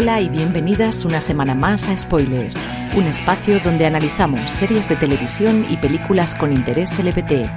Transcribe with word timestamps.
Hola 0.00 0.20
y 0.20 0.28
bienvenidas 0.28 1.04
una 1.04 1.20
semana 1.20 1.56
más 1.56 1.88
a 1.88 1.96
Spoilers, 1.96 2.56
un 2.96 3.08
espacio 3.08 3.58
donde 3.58 3.84
analizamos 3.84 4.48
series 4.48 4.88
de 4.88 4.94
televisión 4.94 5.66
y 5.68 5.76
películas 5.76 6.36
con 6.36 6.52
interés 6.52 6.96
LBT. 7.02 7.50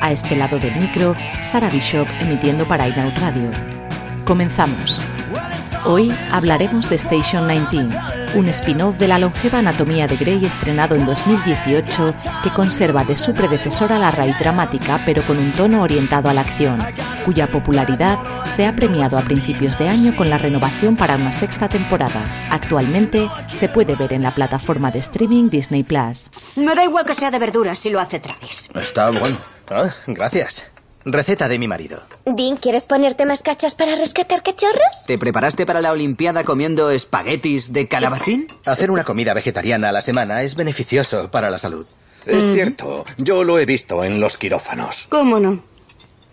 A 0.00 0.10
este 0.10 0.34
lado 0.34 0.58
del 0.58 0.74
micro, 0.80 1.14
Sara 1.44 1.70
Bishop 1.70 2.08
emitiendo 2.18 2.66
para 2.66 2.88
iNout 2.88 3.16
Radio. 3.18 3.52
Comenzamos. 4.24 5.00
Hoy 5.88 6.12
hablaremos 6.32 6.90
de 6.90 6.96
Station 6.96 7.46
19, 7.46 7.96
un 8.34 8.48
spin-off 8.48 8.98
de 8.98 9.06
la 9.06 9.20
longeva 9.20 9.60
Anatomía 9.60 10.08
de 10.08 10.16
Grey 10.16 10.44
estrenado 10.44 10.96
en 10.96 11.06
2018 11.06 12.12
que 12.42 12.50
conserva 12.50 13.04
de 13.04 13.16
su 13.16 13.32
predecesora 13.32 13.96
la 13.96 14.10
raíz 14.10 14.36
dramática 14.40 15.00
pero 15.06 15.24
con 15.24 15.38
un 15.38 15.52
tono 15.52 15.82
orientado 15.82 16.28
a 16.28 16.34
la 16.34 16.40
acción, 16.40 16.82
cuya 17.24 17.46
popularidad 17.46 18.18
se 18.46 18.66
ha 18.66 18.74
premiado 18.74 19.16
a 19.16 19.22
principios 19.22 19.78
de 19.78 19.88
año 19.88 20.16
con 20.16 20.28
la 20.28 20.38
renovación 20.38 20.96
para 20.96 21.14
una 21.14 21.30
sexta 21.30 21.68
temporada. 21.68 22.48
Actualmente 22.50 23.28
se 23.46 23.68
puede 23.68 23.94
ver 23.94 24.12
en 24.12 24.24
la 24.24 24.32
plataforma 24.32 24.90
de 24.90 24.98
streaming 24.98 25.50
Disney 25.50 25.84
Plus. 25.84 26.30
Me 26.56 26.74
da 26.74 26.82
igual 26.82 27.04
que 27.04 27.14
sea 27.14 27.30
de 27.30 27.38
verduras 27.38 27.78
si 27.78 27.90
lo 27.90 28.00
hace 28.00 28.18
Travis. 28.18 28.70
Está 28.74 29.10
bueno. 29.10 29.36
Ah, 29.70 29.94
gracias. 30.08 30.64
Receta 31.08 31.46
de 31.46 31.56
mi 31.60 31.68
marido. 31.68 32.02
Dean, 32.24 32.56
¿quieres 32.56 32.84
ponerte 32.84 33.26
más 33.26 33.40
cachas 33.42 33.76
para 33.76 33.94
rescatar 33.94 34.42
cachorros? 34.42 35.04
¿Te 35.06 35.16
preparaste 35.16 35.64
para 35.64 35.80
la 35.80 35.92
Olimpiada 35.92 36.42
comiendo 36.42 36.90
espaguetis 36.90 37.72
de 37.72 37.86
calabacín? 37.86 38.48
Hacer 38.64 38.90
una 38.90 39.04
comida 39.04 39.32
vegetariana 39.32 39.90
a 39.90 39.92
la 39.92 40.00
semana 40.00 40.42
es 40.42 40.56
beneficioso 40.56 41.30
para 41.30 41.48
la 41.48 41.58
salud. 41.58 41.86
Es 42.26 42.52
cierto, 42.52 43.04
yo 43.18 43.44
lo 43.44 43.60
he 43.60 43.66
visto 43.66 44.02
en 44.02 44.18
los 44.18 44.36
quirófanos. 44.36 45.06
¿Cómo 45.08 45.38
no? 45.38 45.62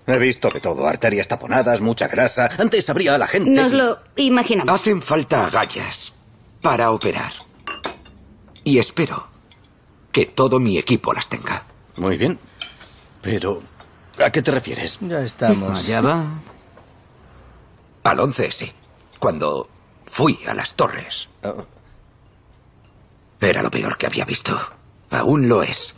He 0.07 0.17
visto 0.17 0.49
que 0.49 0.59
todo, 0.59 0.87
arterias 0.87 1.27
taponadas, 1.27 1.79
mucha 1.79 2.07
grasa. 2.07 2.49
Antes 2.57 2.89
habría 2.89 3.15
la 3.19 3.27
gente. 3.27 3.51
Nos 3.51 3.73
lo 3.73 3.99
imaginamos. 4.15 4.73
Hacen 4.73 5.03
falta 5.03 5.45
agallas 5.45 6.13
para 6.63 6.89
operar. 6.89 7.31
Y 8.63 8.79
espero 8.79 9.27
que 10.11 10.25
todo 10.25 10.59
mi 10.59 10.79
equipo 10.79 11.13
las 11.13 11.29
tenga. 11.29 11.63
Muy 11.95 12.17
bien. 12.17 12.39
Pero, 13.21 13.61
¿a 14.19 14.29
qué 14.31 14.41
te 14.41 14.51
refieres? 14.51 14.97
Ya 15.01 15.19
estamos. 15.21 15.79
Allá 15.79 16.01
va. 16.01 16.25
Al 18.03 18.17
11S, 18.19 18.71
cuando 19.19 19.69
fui 20.05 20.39
a 20.47 20.53
las 20.53 20.75
torres. 20.75 21.29
Ah, 21.43 21.53
Era 23.39 23.61
lo 23.63 23.71
peor 23.71 23.97
que 23.97 24.05
había 24.07 24.25
visto. 24.25 24.59
Aún 25.11 25.47
lo 25.47 25.63
es. 25.63 25.95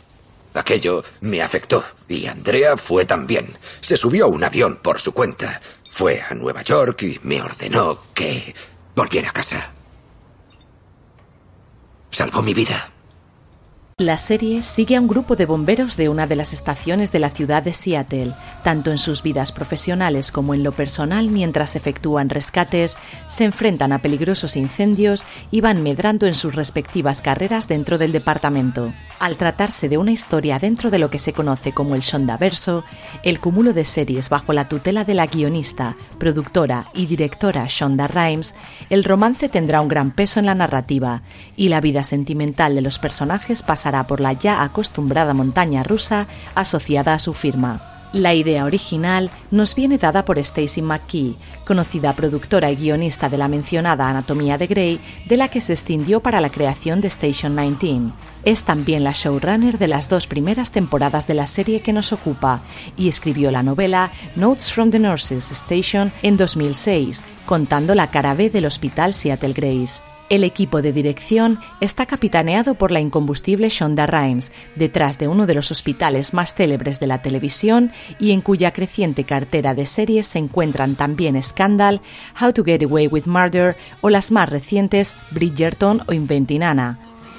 Aquello 0.54 1.04
me 1.20 1.42
afectó. 1.42 1.84
Y 2.08 2.26
Andrea 2.26 2.76
fue 2.76 3.04
también. 3.04 3.56
Se 3.80 3.96
subió 3.96 4.24
a 4.26 4.28
un 4.28 4.42
avión 4.44 4.76
por 4.82 5.00
su 5.00 5.12
cuenta. 5.12 5.60
Fue 5.90 6.20
a 6.20 6.34
Nueva 6.34 6.62
York 6.62 7.02
y 7.02 7.20
me 7.22 7.40
ordenó 7.42 7.98
que 8.14 8.54
volviera 8.94 9.30
a 9.30 9.32
casa. 9.32 9.70
Salvó 12.10 12.42
mi 12.42 12.54
vida. 12.54 12.90
La 13.98 14.18
serie 14.18 14.60
sigue 14.60 14.96
a 14.96 15.00
un 15.00 15.08
grupo 15.08 15.36
de 15.36 15.46
bomberos 15.46 15.96
de 15.96 16.10
una 16.10 16.26
de 16.26 16.36
las 16.36 16.52
estaciones 16.52 17.12
de 17.12 17.18
la 17.18 17.30
ciudad 17.30 17.62
de 17.62 17.72
Seattle, 17.72 18.34
tanto 18.62 18.90
en 18.90 18.98
sus 18.98 19.22
vidas 19.22 19.52
profesionales 19.52 20.30
como 20.30 20.52
en 20.52 20.62
lo 20.62 20.72
personal 20.72 21.30
mientras 21.30 21.76
efectúan 21.76 22.28
rescates, 22.28 22.98
se 23.26 23.44
enfrentan 23.44 23.92
a 23.92 24.02
peligrosos 24.02 24.56
incendios 24.56 25.24
y 25.50 25.62
van 25.62 25.82
medrando 25.82 26.26
en 26.26 26.34
sus 26.34 26.54
respectivas 26.54 27.22
carreras 27.22 27.68
dentro 27.68 27.96
del 27.96 28.12
departamento. 28.12 28.92
Al 29.18 29.38
tratarse 29.38 29.88
de 29.88 29.96
una 29.96 30.12
historia 30.12 30.58
dentro 30.58 30.90
de 30.90 30.98
lo 30.98 31.08
que 31.08 31.18
se 31.18 31.32
conoce 31.32 31.72
como 31.72 31.94
el 31.94 32.02
Shondaverso, 32.02 32.84
el 33.22 33.40
cúmulo 33.40 33.72
de 33.72 33.86
series 33.86 34.28
bajo 34.28 34.52
la 34.52 34.68
tutela 34.68 35.04
de 35.04 35.14
la 35.14 35.26
guionista, 35.26 35.96
productora 36.18 36.90
y 36.92 37.06
directora 37.06 37.64
Shonda 37.66 38.08
Rhimes, 38.08 38.54
el 38.90 39.04
romance 39.04 39.48
tendrá 39.48 39.80
un 39.80 39.88
gran 39.88 40.10
peso 40.10 40.38
en 40.38 40.44
la 40.44 40.54
narrativa 40.54 41.22
y 41.56 41.70
la 41.70 41.80
vida 41.80 42.02
sentimental 42.02 42.74
de 42.74 42.82
los 42.82 42.98
personajes 42.98 43.62
por 44.06 44.20
la 44.20 44.32
ya 44.32 44.62
acostumbrada 44.62 45.34
montaña 45.34 45.82
rusa 45.82 46.26
asociada 46.54 47.14
a 47.14 47.18
su 47.18 47.34
firma. 47.34 47.80
La 48.12 48.34
idea 48.34 48.64
original 48.64 49.30
nos 49.50 49.74
viene 49.74 49.98
dada 49.98 50.24
por 50.24 50.42
Stacey 50.42 50.82
McKee, 50.82 51.34
conocida 51.66 52.14
productora 52.14 52.70
y 52.70 52.76
guionista 52.76 53.28
de 53.28 53.36
la 53.36 53.46
mencionada 53.46 54.08
Anatomía 54.08 54.56
de 54.56 54.66
Grey, 54.68 55.00
de 55.26 55.36
la 55.36 55.48
que 55.48 55.60
se 55.60 55.74
escindió 55.74 56.20
para 56.20 56.40
la 56.40 56.48
creación 56.48 57.02
de 57.02 57.08
Station 57.08 57.56
19. 57.56 58.12
Es 58.44 58.62
también 58.62 59.04
la 59.04 59.12
showrunner 59.12 59.78
de 59.78 59.88
las 59.88 60.08
dos 60.08 60.26
primeras 60.26 60.70
temporadas 60.70 61.26
de 61.26 61.34
la 61.34 61.46
serie 61.46 61.80
que 61.80 61.92
nos 61.92 62.12
ocupa 62.12 62.62
y 62.96 63.08
escribió 63.08 63.50
la 63.50 63.62
novela 63.62 64.10
Notes 64.34 64.72
from 64.72 64.90
the 64.90 64.98
Nurses 64.98 65.50
Station 65.50 66.10
en 66.22 66.38
2006, 66.38 67.22
contando 67.44 67.94
la 67.94 68.10
cara 68.10 68.32
B 68.32 68.48
del 68.48 68.64
Hospital 68.66 69.12
Seattle 69.12 69.52
Grace. 69.52 70.00
El 70.28 70.42
equipo 70.42 70.82
de 70.82 70.92
dirección 70.92 71.60
está 71.80 72.04
capitaneado 72.06 72.74
por 72.74 72.90
la 72.90 72.98
incombustible 72.98 73.68
Shonda 73.68 74.06
Rhimes, 74.06 74.50
detrás 74.74 75.20
de 75.20 75.28
uno 75.28 75.46
de 75.46 75.54
los 75.54 75.70
hospitales 75.70 76.34
más 76.34 76.52
célebres 76.52 76.98
de 76.98 77.06
la 77.06 77.22
televisión 77.22 77.92
y 78.18 78.32
en 78.32 78.40
cuya 78.40 78.72
creciente 78.72 79.22
cartera 79.22 79.74
de 79.74 79.86
series 79.86 80.26
se 80.26 80.40
encuentran 80.40 80.96
también 80.96 81.40
Scandal, 81.40 82.00
How 82.40 82.52
to 82.52 82.64
Get 82.64 82.82
Away 82.82 83.06
with 83.06 83.26
Murder 83.26 83.76
o 84.00 84.10
las 84.10 84.32
más 84.32 84.48
recientes 84.48 85.14
Bridgerton 85.30 86.02
o 86.08 86.12
Inventing 86.12 86.64
Anna. 86.64 86.98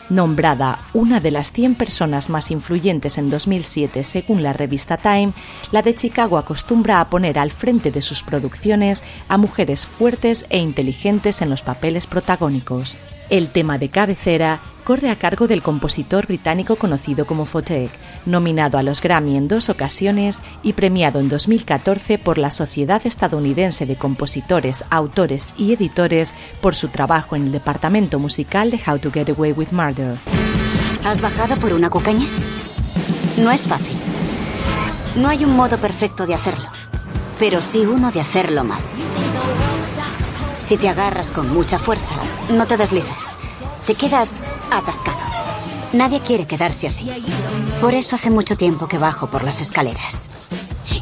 Nombrada 0.10 0.80
una 0.94 1.20
de 1.20 1.32
las 1.32 1.52
100 1.52 1.76
personas 1.76 2.30
más 2.30 2.50
influyentes 2.50 3.18
en 3.18 3.30
2007 3.30 4.06
según 4.06 4.42
la 4.42 4.54
revista 4.54 4.96
Time, 4.96 5.34
la 5.72 5.82
de 5.82 5.96
Chicago 5.96 6.38
acostumbra 6.38 7.02
a 7.02 7.10
poner 7.10 7.38
al 7.38 7.52
frente 7.52 7.92
de 7.92 8.02
sus 8.02 8.24
producciones 8.24 9.04
a 9.28 9.38
mujeres 9.38 9.86
fuertes 9.86 10.46
e 10.50 10.60
inteligentes 10.60 11.42
en 11.42 11.50
los 11.50 11.62
papeles 11.62 12.08
protagónicos. 12.08 12.98
El 13.30 13.50
tema 13.50 13.78
de 13.78 13.90
cabecera 13.90 14.60
corre 14.86 15.10
a 15.10 15.18
cargo 15.18 15.48
del 15.48 15.62
compositor 15.62 16.28
británico 16.28 16.78
conocido 16.78 17.28
como 17.28 17.46
Fotek, 17.46 17.92
nominado 18.26 18.78
a 18.78 18.84
los 18.84 19.02
Grammy 19.02 19.36
en 19.36 19.50
dos 19.50 19.68
ocasiones 19.68 20.40
y 20.64 20.74
premiado 20.74 21.20
en 21.20 21.28
2014 21.28 22.20
por 22.20 22.38
la 22.38 22.52
Sociedad 22.52 23.02
Estadounidense 23.06 23.86
de 23.86 23.98
Compositores, 23.98 24.86
Autores 24.90 25.54
y 25.58 25.74
Editores 25.74 26.34
por 26.62 26.74
su 26.74 26.88
trabajo 26.88 27.36
en 27.36 27.48
el 27.48 27.52
departamento 27.52 28.18
musical 28.18 28.72
de 28.72 28.80
How 28.88 29.00
to 29.00 29.12
Get 29.12 29.30
Away 29.30 29.52
with 29.52 29.72
Murder. 29.72 30.16
¿Has 31.04 31.20
bajado 31.20 31.58
por 31.58 31.74
una 31.74 31.90
cucaña? 31.90 32.26
No 33.38 33.52
es 33.52 33.68
fácil. 33.68 33.98
No 35.18 35.28
hay 35.28 35.44
un 35.44 35.54
modo 35.54 35.78
perfecto 35.78 36.26
de 36.26 36.34
hacerlo, 36.34 36.70
pero 37.38 37.62
sí 37.62 37.80
uno 37.80 38.10
de 38.10 38.22
hacerlo 38.22 38.64
mal. 38.64 38.82
Si 40.68 40.76
te 40.76 40.90
agarras 40.90 41.32
con 41.32 41.50
mucha 41.54 41.80
fuerza, 41.80 42.14
no 42.52 42.68
te 42.68 42.76
deslices. 42.76 43.38
Te 43.86 43.96
quedas 43.96 44.42
atascado. 44.70 45.18
Nadie 45.94 46.20
quiere 46.20 46.46
quedarse 46.46 46.88
así. 46.88 47.10
Por 47.80 47.94
eso 47.94 48.18
hace 48.18 48.30
mucho 48.30 48.58
tiempo 48.58 48.86
que 48.86 48.98
bajo 48.98 49.28
por 49.28 49.46
las 49.46 49.62
escaleras. 49.62 50.30
Sé 50.92 51.02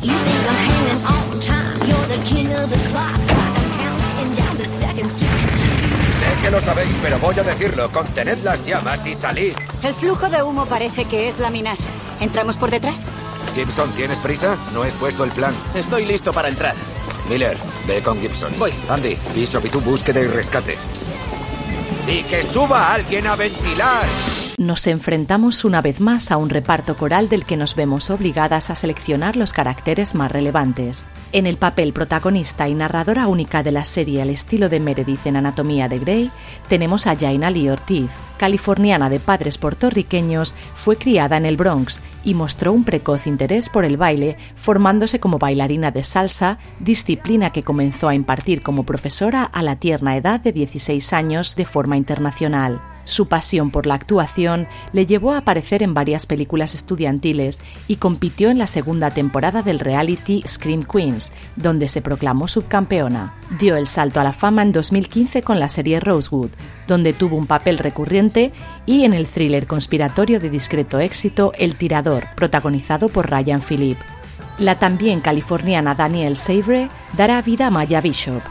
que 6.43 6.51
lo 6.51 6.61
sabéis, 6.61 6.95
pero 7.01 7.17
voy 7.17 7.39
a 7.39 7.43
decirlo. 7.43 7.91
Contened 7.91 8.43
las 8.43 8.63
llamas 8.63 9.03
y 9.07 9.15
salid. 9.15 9.53
El 9.81 9.95
flujo 9.95 10.29
de 10.29 10.43
humo 10.43 10.67
parece 10.67 11.05
que 11.05 11.27
es 11.27 11.39
laminar. 11.39 11.77
¿Entramos 12.19 12.55
por 12.55 12.69
detrás? 12.69 13.09
Gibson, 13.55 13.89
¿tienes 13.93 14.19
prisa? 14.19 14.57
No 14.75 14.83
he 14.83 14.89
expuesto 14.89 15.23
el 15.23 15.31
plan. 15.31 15.55
Estoy 15.73 16.05
listo 16.05 16.31
para 16.31 16.49
entrar. 16.49 16.75
Miller, 17.29 17.57
ve 17.87 18.01
con 18.01 18.19
Gibson. 18.19 18.53
Voy. 18.57 18.73
Andy, 18.89 19.17
Bishop 19.33 19.65
y 19.65 19.69
tú 19.69 19.81
búsqueda 19.81 20.21
y 20.21 20.27
rescate. 20.27 20.77
Y 22.07 22.23
que 22.23 22.43
suba 22.43 22.93
alguien 22.93 23.27
a 23.27 23.35
ventilar. 23.35 24.05
Nos 24.57 24.87
enfrentamos 24.87 25.65
una 25.65 25.81
vez 25.81 25.99
más 25.99 26.31
a 26.31 26.37
un 26.37 26.49
reparto 26.49 26.95
coral 26.95 27.27
del 27.27 27.43
que 27.43 27.57
nos 27.57 27.75
vemos 27.75 28.09
obligadas 28.09 28.69
a 28.69 28.75
seleccionar 28.75 29.35
los 29.35 29.51
caracteres 29.51 30.15
más 30.15 30.31
relevantes. 30.31 31.09
En 31.33 31.45
el 31.45 31.57
papel 31.57 31.91
protagonista 31.91 32.69
y 32.69 32.73
narradora 32.73 33.27
única 33.27 33.63
de 33.63 33.73
la 33.73 33.83
serie 33.83 34.21
al 34.21 34.29
estilo 34.29 34.69
de 34.69 34.79
Meredith 34.79 35.25
en 35.25 35.35
Anatomía 35.35 35.89
de 35.89 35.99
Grey, 35.99 36.31
tenemos 36.69 37.05
a 37.05 37.17
Jaina 37.17 37.51
Lee 37.51 37.67
Ortiz. 37.67 38.09
Californiana 38.37 39.09
de 39.09 39.19
padres 39.19 39.57
puertorriqueños, 39.57 40.55
fue 40.73 40.95
criada 40.95 41.35
en 41.35 41.45
el 41.45 41.57
Bronx 41.57 41.99
y 42.23 42.33
mostró 42.33 42.71
un 42.71 42.85
precoz 42.85 43.27
interés 43.27 43.67
por 43.67 43.83
el 43.83 43.97
baile, 43.97 44.37
formándose 44.55 45.19
como 45.19 45.37
bailarina 45.37 45.91
de 45.91 46.03
salsa, 46.03 46.59
disciplina 46.79 47.49
que 47.49 47.63
comenzó 47.63 48.07
a 48.07 48.15
impartir 48.15 48.61
como 48.61 48.85
profesora 48.85 49.43
a 49.43 49.61
la 49.61 49.75
tierna 49.75 50.15
edad 50.15 50.39
de 50.39 50.53
16 50.53 51.11
años 51.11 51.57
de 51.57 51.65
forma 51.65 51.97
internacional. 51.97 52.81
Su 53.05 53.27
pasión 53.27 53.71
por 53.71 53.85
la 53.85 53.93
actuación 53.93 54.67
le 54.91 55.05
llevó 55.05 55.31
a 55.31 55.37
aparecer 55.37 55.83
en 55.83 55.93
varias 55.93 56.25
películas 56.25 56.73
estudiantiles 56.73 57.59
y 57.87 57.97
compitió 57.97 58.49
en 58.49 58.57
la 58.57 58.67
segunda 58.67 59.11
temporada 59.11 59.61
del 59.61 59.79
reality 59.79 60.43
Scream 60.45 60.83
Queens, 60.83 61.31
donde 61.55 61.87
se 61.87 62.01
proclamó 62.01 62.47
subcampeona. 62.47 63.35
Dio 63.59 63.75
el 63.77 63.87
salto 63.87 64.19
a 64.19 64.23
la 64.23 64.33
fama 64.33 64.63
en 64.63 64.71
2015 64.71 65.43
con 65.43 65.59
la 65.59 65.69
serie 65.69 65.99
Rosewood, 65.99 66.49
donde 66.87 67.13
tuvo 67.13 67.37
un 67.37 67.47
papel 67.47 67.77
recurrente, 67.77 68.51
y 68.87 69.05
en 69.05 69.13
el 69.13 69.27
thriller 69.27 69.67
conspiratorio 69.67 70.39
de 70.39 70.49
discreto 70.49 70.99
éxito 70.99 71.51
El 71.57 71.75
Tirador, 71.75 72.25
protagonizado 72.35 73.09
por 73.09 73.29
Ryan 73.29 73.61
Phillip. 73.61 73.97
La 74.57 74.75
también 74.75 75.19
californiana 75.19 75.95
Danielle 75.95 76.35
Savre 76.35 76.89
dará 77.17 77.41
vida 77.41 77.67
a 77.67 77.71
Maya 77.71 78.01
Bishop, 78.01 78.41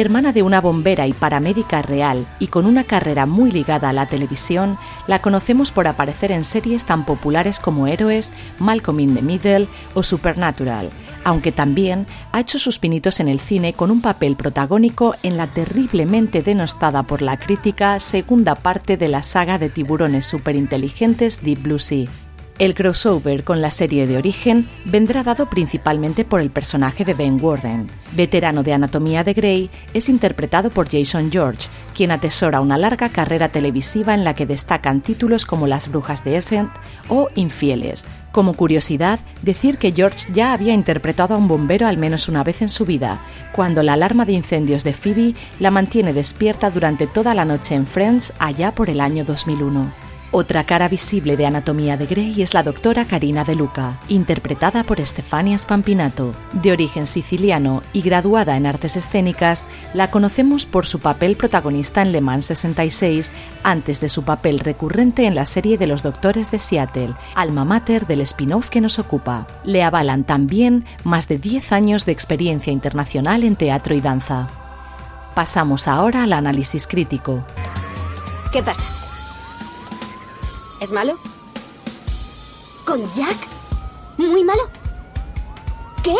Hermana 0.00 0.32
de 0.32 0.44
una 0.44 0.60
bombera 0.60 1.08
y 1.08 1.12
paramédica 1.12 1.82
real 1.82 2.24
y 2.38 2.46
con 2.46 2.66
una 2.66 2.84
carrera 2.84 3.26
muy 3.26 3.50
ligada 3.50 3.88
a 3.88 3.92
la 3.92 4.06
televisión, 4.06 4.78
la 5.08 5.20
conocemos 5.20 5.72
por 5.72 5.88
aparecer 5.88 6.30
en 6.30 6.44
series 6.44 6.84
tan 6.84 7.04
populares 7.04 7.58
como 7.58 7.88
Héroes, 7.88 8.32
Malcolm 8.60 9.00
in 9.00 9.16
the 9.16 9.22
Middle 9.22 9.66
o 9.94 10.04
Supernatural, 10.04 10.90
aunque 11.24 11.50
también 11.50 12.06
ha 12.30 12.38
hecho 12.38 12.60
sus 12.60 12.78
pinitos 12.78 13.18
en 13.18 13.26
el 13.26 13.40
cine 13.40 13.72
con 13.72 13.90
un 13.90 14.00
papel 14.00 14.36
protagónico 14.36 15.16
en 15.24 15.36
la 15.36 15.48
terriblemente 15.48 16.42
denostada 16.42 17.02
por 17.02 17.20
la 17.20 17.36
crítica 17.36 17.98
segunda 17.98 18.54
parte 18.54 18.96
de 18.96 19.08
la 19.08 19.24
saga 19.24 19.58
de 19.58 19.68
tiburones 19.68 20.26
superinteligentes 20.26 21.42
Deep 21.42 21.62
Blue 21.64 21.80
Sea. 21.80 22.27
El 22.58 22.74
crossover 22.74 23.44
con 23.44 23.62
la 23.62 23.70
serie 23.70 24.08
de 24.08 24.16
origen 24.16 24.68
vendrá 24.84 25.22
dado 25.22 25.48
principalmente 25.48 26.24
por 26.24 26.40
el 26.40 26.50
personaje 26.50 27.04
de 27.04 27.14
Ben 27.14 27.38
Warden. 27.40 27.88
Veterano 28.16 28.64
de 28.64 28.72
Anatomía 28.72 29.22
de 29.22 29.32
Grey, 29.32 29.70
es 29.94 30.08
interpretado 30.08 30.70
por 30.70 30.90
Jason 30.90 31.30
George, 31.30 31.68
quien 31.94 32.10
atesora 32.10 32.60
una 32.60 32.76
larga 32.76 33.10
carrera 33.10 33.50
televisiva 33.50 34.12
en 34.12 34.24
la 34.24 34.34
que 34.34 34.44
destacan 34.44 35.02
títulos 35.02 35.46
como 35.46 35.68
Las 35.68 35.88
Brujas 35.88 36.24
de 36.24 36.36
Essent 36.36 36.70
o 37.08 37.28
Infieles. 37.36 38.06
Como 38.32 38.54
curiosidad, 38.54 39.20
decir 39.42 39.78
que 39.78 39.92
George 39.92 40.26
ya 40.34 40.52
había 40.52 40.74
interpretado 40.74 41.36
a 41.36 41.38
un 41.38 41.46
bombero 41.46 41.86
al 41.86 41.96
menos 41.96 42.28
una 42.28 42.42
vez 42.42 42.60
en 42.60 42.70
su 42.70 42.84
vida, 42.84 43.20
cuando 43.52 43.84
la 43.84 43.92
alarma 43.92 44.24
de 44.24 44.32
incendios 44.32 44.82
de 44.82 44.94
Phoebe 44.94 45.36
la 45.60 45.70
mantiene 45.70 46.12
despierta 46.12 46.70
durante 46.70 47.06
toda 47.06 47.34
la 47.34 47.44
noche 47.44 47.76
en 47.76 47.86
Friends 47.86 48.32
allá 48.40 48.72
por 48.72 48.90
el 48.90 49.00
año 49.00 49.24
2001. 49.24 50.07
Otra 50.30 50.64
cara 50.64 50.90
visible 50.90 51.38
de 51.38 51.46
Anatomía 51.46 51.96
de 51.96 52.04
Grey 52.04 52.42
es 52.42 52.52
la 52.52 52.62
doctora 52.62 53.06
Karina 53.06 53.44
De 53.44 53.54
Luca, 53.54 53.96
interpretada 54.08 54.84
por 54.84 55.00
Stefania 55.00 55.56
Spampinato. 55.56 56.34
De 56.52 56.70
origen 56.70 57.06
siciliano 57.06 57.82
y 57.94 58.02
graduada 58.02 58.58
en 58.58 58.66
artes 58.66 58.96
escénicas, 58.96 59.64
la 59.94 60.10
conocemos 60.10 60.66
por 60.66 60.84
su 60.84 61.00
papel 61.00 61.36
protagonista 61.36 62.02
en 62.02 62.12
Le 62.12 62.20
Mans 62.20 62.44
66, 62.44 63.30
antes 63.62 64.02
de 64.02 64.10
su 64.10 64.22
papel 64.22 64.60
recurrente 64.60 65.24
en 65.24 65.34
la 65.34 65.46
serie 65.46 65.78
de 65.78 65.86
los 65.86 66.02
Doctores 66.02 66.50
de 66.50 66.58
Seattle, 66.58 67.14
alma 67.34 67.64
mater 67.64 68.06
del 68.06 68.20
spin-off 68.20 68.68
que 68.68 68.82
nos 68.82 68.98
ocupa. 68.98 69.46
Le 69.64 69.82
avalan 69.82 70.24
también 70.24 70.84
más 71.04 71.26
de 71.28 71.38
10 71.38 71.72
años 71.72 72.04
de 72.04 72.12
experiencia 72.12 72.70
internacional 72.70 73.44
en 73.44 73.56
teatro 73.56 73.94
y 73.94 74.02
danza. 74.02 74.48
Pasamos 75.34 75.88
ahora 75.88 76.24
al 76.24 76.34
análisis 76.34 76.86
crítico. 76.86 77.46
¿Qué 78.52 78.62
pasa? 78.62 78.97
¿Es 80.80 80.92
malo? 80.92 81.18
¿Con 82.84 83.10
Jack? 83.12 83.36
¿Muy 84.16 84.44
malo? 84.44 84.62
¿Qué? 86.02 86.16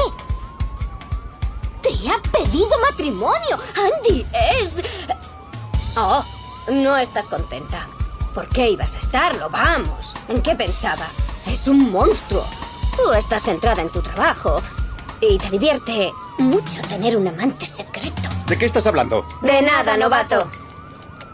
Te 1.82 1.90
ha 2.08 2.20
pedido 2.32 2.70
matrimonio. 2.90 3.56
Andy, 3.76 4.26
es... 4.32 4.82
Oh, 5.96 6.24
no 6.70 6.96
estás 6.96 7.26
contenta. 7.26 7.86
¿Por 8.34 8.48
qué 8.48 8.70
ibas 8.70 8.94
a 8.94 8.98
estarlo? 8.98 9.48
Vamos. 9.48 10.14
¿En 10.28 10.42
qué 10.42 10.54
pensaba? 10.54 11.06
Es 11.46 11.68
un 11.68 11.90
monstruo. 11.92 12.44
Tú 12.96 13.12
estás 13.12 13.44
centrada 13.44 13.80
en 13.82 13.90
tu 13.90 14.02
trabajo 14.02 14.60
y 15.20 15.38
te 15.38 15.50
divierte 15.50 16.12
mucho 16.38 16.82
tener 16.88 17.16
un 17.16 17.28
amante 17.28 17.64
secreto. 17.64 18.22
¿De 18.46 18.58
qué 18.58 18.66
estás 18.66 18.86
hablando? 18.86 19.24
De 19.40 19.62
nada, 19.62 19.96
novato. 19.96 20.50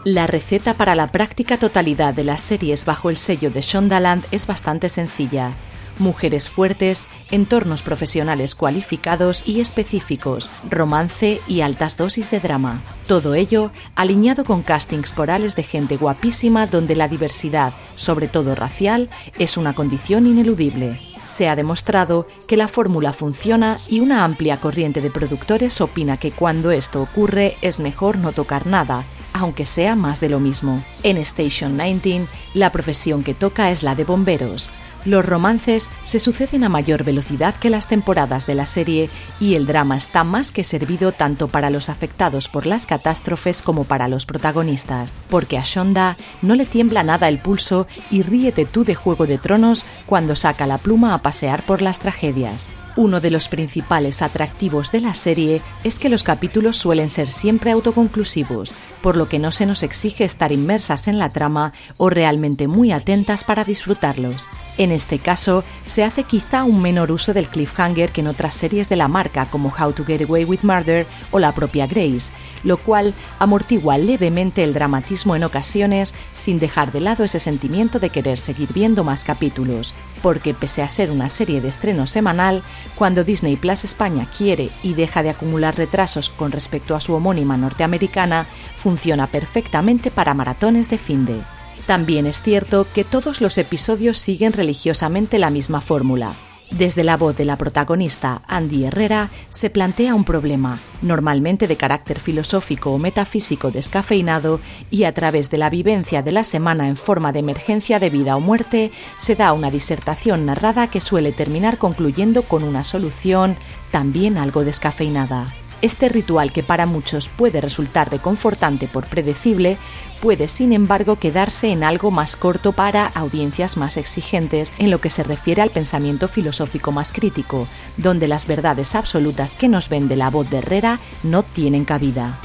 La 0.05 0.27
receta 0.27 0.75
para 0.75 0.93
la 0.93 1.07
práctica 1.07 1.57
totalidad 1.57 2.13
de 2.13 2.23
las 2.23 2.43
series 2.43 2.85
bajo 2.85 3.09
el 3.09 3.17
sello 3.17 3.49
de 3.49 3.61
Shondaland 3.61 4.23
es 4.29 4.45
bastante 4.45 4.87
sencilla. 4.87 5.49
Mujeres 5.97 6.47
fuertes, 6.47 7.07
entornos 7.31 7.81
profesionales 7.81 8.53
cualificados 8.53 9.41
y 9.47 9.61
específicos, 9.61 10.51
romance 10.69 11.41
y 11.47 11.61
altas 11.61 11.97
dosis 11.97 12.29
de 12.29 12.39
drama. 12.39 12.81
Todo 13.07 13.33
ello 13.33 13.71
alineado 13.95 14.43
con 14.43 14.61
castings 14.61 15.11
corales 15.11 15.55
de 15.55 15.63
gente 15.63 15.97
guapísima 15.97 16.67
donde 16.67 16.95
la 16.95 17.07
diversidad, 17.07 17.73
sobre 17.95 18.27
todo 18.27 18.53
racial, 18.53 19.09
es 19.39 19.57
una 19.57 19.73
condición 19.73 20.27
ineludible. 20.27 20.99
Se 21.25 21.49
ha 21.49 21.55
demostrado 21.55 22.27
que 22.47 22.57
la 22.57 22.67
fórmula 22.67 23.11
funciona 23.11 23.79
y 23.89 24.01
una 24.01 24.23
amplia 24.23 24.57
corriente 24.59 25.01
de 25.01 25.09
productores 25.09 25.81
opina 25.81 26.17
que 26.17 26.29
cuando 26.29 26.69
esto 26.69 27.01
ocurre 27.01 27.57
es 27.63 27.79
mejor 27.79 28.19
no 28.19 28.33
tocar 28.33 28.67
nada 28.67 29.03
aunque 29.35 29.65
sea 29.65 29.95
más 29.95 30.21
de 30.21 30.29
lo 30.29 30.39
mismo. 30.39 30.81
En 31.03 31.17
Station 31.17 31.77
19, 31.77 32.25
la 32.53 32.71
profesión 32.71 33.21
que 33.21 33.33
toca 33.33 33.69
es 33.69 33.83
la 33.83 33.93
de 33.93 34.05
bomberos. 34.05 34.69
Los 35.05 35.23
romances 35.23 35.89
se 36.03 36.19
suceden 36.19 36.63
a 36.63 36.69
mayor 36.69 37.03
velocidad 37.03 37.53
que 37.55 37.69
las 37.69 37.87
temporadas 37.87 38.47
de 38.47 38.55
la 38.55 38.65
serie 38.65 39.09
y 39.39 39.53
el 39.53 39.67
drama 39.67 39.97
está 39.97 40.23
más 40.23 40.51
que 40.51 40.63
servido 40.63 41.11
tanto 41.11 41.47
para 41.47 41.69
los 41.69 41.89
afectados 41.89 42.49
por 42.49 42.65
las 42.65 42.87
catástrofes 42.87 43.61
como 43.61 43.83
para 43.83 44.07
los 44.07 44.25
protagonistas, 44.25 45.15
porque 45.29 45.59
a 45.59 45.63
Shonda 45.63 46.17
no 46.41 46.55
le 46.55 46.65
tiembla 46.65 47.03
nada 47.03 47.27
el 47.27 47.37
pulso 47.37 47.87
y 48.09 48.23
ríete 48.23 48.65
tú 48.65 48.83
de 48.83 48.95
Juego 48.95 49.27
de 49.27 49.37
Tronos 49.37 49.85
cuando 50.07 50.35
saca 50.35 50.65
la 50.65 50.79
pluma 50.79 51.13
a 51.13 51.19
pasear 51.19 51.61
por 51.61 51.83
las 51.83 51.99
tragedias. 51.99 52.71
Uno 52.97 53.19
de 53.19 53.29
los 53.29 53.49
principales 53.49 54.21
atractivos 54.21 54.91
de 54.91 55.01
la 55.01 55.13
serie 55.13 55.61
es 55.83 55.99
que 55.99 56.07
los 56.07 56.23
capítulos 56.23 56.77
suelen 56.77 57.09
ser 57.09 57.29
siempre 57.29 57.71
autoconclusivos, 57.71 58.73
por 59.01 59.17
lo 59.17 59.27
que 59.27 59.37
no 59.37 59.51
se 59.51 59.65
nos 59.65 59.83
exige 59.83 60.23
estar 60.23 60.53
inmersas 60.53 61.09
en 61.09 61.19
la 61.19 61.29
trama 61.29 61.73
o 61.97 62.09
realmente 62.09 62.67
muy 62.67 62.93
atentas 62.93 63.43
para 63.43 63.65
disfrutarlos. 63.65 64.47
En 64.77 64.91
este 64.91 65.19
caso, 65.19 65.63
se 65.85 66.03
hace 66.03 66.23
quizá 66.23 66.65
un 66.65 66.81
menor 66.81 67.11
uso 67.11 67.33
del 67.33 67.47
cliffhanger 67.47 68.11
que 68.11 68.19
en 68.19 68.27
otras 68.27 68.55
series 68.55 68.89
de 68.89 68.97
la 68.97 69.07
marca 69.07 69.45
como 69.45 69.69
How 69.69 69.93
to 69.93 70.03
Get 70.03 70.23
Away 70.23 70.43
with 70.43 70.63
Murder 70.63 71.07
o 71.31 71.39
la 71.39 71.53
propia 71.53 71.87
Grace, 71.87 72.31
lo 72.65 72.75
cual 72.77 73.13
amortigua 73.39 73.97
levemente 73.97 74.65
el 74.65 74.73
dramatismo 74.73 75.35
en 75.35 75.45
ocasiones 75.45 76.13
sin 76.33 76.59
dejar 76.59 76.91
de 76.91 76.99
lado 76.99 77.23
ese 77.23 77.39
sentimiento 77.39 77.99
de 77.99 78.09
querer 78.09 78.37
seguir 78.37 78.73
viendo 78.73 79.05
más 79.05 79.23
capítulos, 79.23 79.95
porque 80.21 80.53
pese 80.53 80.81
a 80.81 80.89
ser 80.89 81.09
una 81.09 81.29
serie 81.29 81.61
de 81.61 81.69
estreno 81.69 82.05
semanal, 82.05 82.61
cuando 82.95 83.23
Disney 83.23 83.55
Plus 83.55 83.85
España 83.85 84.27
quiere 84.37 84.69
y 84.83 84.93
deja 84.93 85.23
de 85.23 85.29
acumular 85.29 85.77
retrasos 85.77 86.29
con 86.29 86.51
respecto 86.51 86.95
a 86.95 86.99
su 86.99 87.13
homónima 87.13 87.55
norteamericana, 87.55 88.45
funciona 88.75 89.27
perfectamente 89.27 90.11
para 90.11 90.33
maratones 90.33 90.89
de 90.89 90.97
fin 90.97 91.25
de. 91.25 91.54
También 91.85 92.25
es 92.25 92.41
cierto 92.41 92.87
que 92.93 93.03
todos 93.03 93.41
los 93.41 93.57
episodios 93.57 94.17
siguen 94.17 94.53
religiosamente 94.53 95.37
la 95.37 95.51
misma 95.51 95.81
fórmula. 95.81 96.33
Desde 96.71 97.03
la 97.03 97.15
voz 97.15 97.37
de 97.37 97.45
la 97.45 97.57
protagonista, 97.57 98.41
Andy 98.47 98.85
Herrera, 98.85 99.29
se 99.49 99.69
plantea 99.69 100.15
un 100.15 100.25
problema, 100.25 100.79
normalmente 101.03 101.67
de 101.67 101.77
carácter 101.77 102.19
filosófico 102.19 102.91
o 102.91 102.97
metafísico 102.97 103.69
descafeinado, 103.69 104.59
y 104.89 105.03
a 105.03 105.13
través 105.13 105.51
de 105.51 105.59
la 105.59 105.69
vivencia 105.69 106.23
de 106.23 106.31
la 106.31 106.43
semana 106.43 106.87
en 106.87 106.97
forma 106.97 107.31
de 107.31 107.39
emergencia 107.39 107.99
de 107.99 108.09
vida 108.09 108.35
o 108.35 108.39
muerte, 108.39 108.91
se 109.15 109.35
da 109.35 109.53
una 109.53 109.69
disertación 109.69 110.47
narrada 110.47 110.87
que 110.87 111.01
suele 111.01 111.31
terminar 111.31 111.77
concluyendo 111.77 112.41
con 112.41 112.63
una 112.63 112.83
solución 112.83 113.55
también 113.91 114.37
algo 114.37 114.63
descafeinada. 114.63 115.53
Este 115.81 116.09
ritual 116.09 116.51
que 116.51 116.63
para 116.63 116.85
muchos 116.85 117.29
puede 117.29 117.61
resultar 117.61 118.09
reconfortante 118.09 118.87
por 118.87 119.05
predecible, 119.05 119.77
puede 120.21 120.47
sin 120.47 120.73
embargo 120.73 121.17
quedarse 121.17 121.71
en 121.71 121.83
algo 121.83 122.11
más 122.11 122.35
corto 122.35 122.71
para 122.71 123.07
audiencias 123.07 123.77
más 123.77 123.97
exigentes 123.97 124.73
en 124.79 124.89
lo 124.89 124.99
que 124.99 125.09
se 125.09 125.23
refiere 125.23 125.61
al 125.61 125.69
pensamiento 125.69 126.27
filosófico 126.27 126.91
más 126.91 127.13
crítico, 127.13 127.67
donde 127.97 128.27
las 128.27 128.47
verdades 128.47 128.95
absolutas 128.95 129.55
que 129.55 129.67
nos 129.67 129.89
vende 129.89 130.15
la 130.15 130.29
voz 130.29 130.49
de 130.49 130.57
Herrera 130.57 130.99
no 131.23 131.43
tienen 131.43 131.85
cabida. 131.85 132.39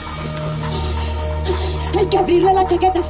Hay 1.98 2.06
que 2.06 2.18
abrirle 2.18 2.52
la 2.52 2.66
chaqueta. 2.66 3.00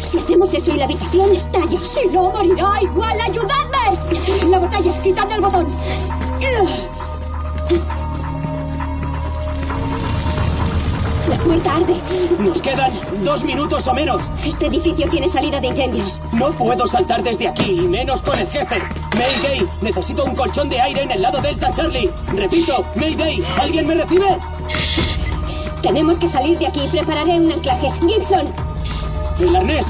Si 0.00 0.18
hacemos 0.18 0.54
eso 0.54 0.74
y 0.74 0.78
la 0.78 0.84
habitación 0.84 1.34
estalla, 1.34 1.80
si 1.84 2.08
no, 2.08 2.30
morirá 2.30 2.82
igual. 2.82 3.20
¡Ayudadme! 3.20 4.48
La 4.48 4.58
botella, 4.58 5.02
quitad 5.02 5.30
el 5.32 5.40
botón. 5.40 5.66
La 11.48 11.54
puerta 11.54 11.76
arde. 11.76 11.94
Nos 12.40 12.60
quedan 12.60 12.92
dos 13.24 13.42
minutos 13.42 13.88
o 13.88 13.94
menos. 13.94 14.20
Este 14.44 14.66
edificio 14.66 15.08
tiene 15.08 15.30
salida 15.30 15.58
de 15.58 15.68
incendios. 15.68 16.20
No 16.32 16.50
puedo 16.50 16.86
saltar 16.86 17.22
desde 17.22 17.48
aquí, 17.48 17.70
y 17.70 17.88
menos 17.88 18.20
con 18.20 18.38
el 18.38 18.46
jefe. 18.48 18.82
Mayday, 19.16 19.66
necesito 19.80 20.26
un 20.26 20.34
colchón 20.34 20.68
de 20.68 20.78
aire 20.78 21.04
en 21.04 21.10
el 21.10 21.22
lado 21.22 21.40
Delta 21.40 21.72
Charlie. 21.72 22.10
Repito, 22.34 22.84
Mayday, 22.96 23.42
¿alguien 23.58 23.86
me 23.86 23.94
recibe? 23.94 24.36
Tenemos 25.80 26.18
que 26.18 26.28
salir 26.28 26.58
de 26.58 26.66
aquí. 26.66 26.86
Prepararé 26.90 27.40
un 27.40 27.50
anclaje. 27.50 27.92
Gibson. 28.06 28.46
El 29.40 29.56
arnés. 29.56 29.86